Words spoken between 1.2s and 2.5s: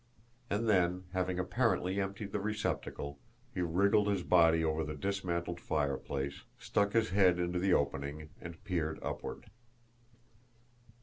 apparently emptied the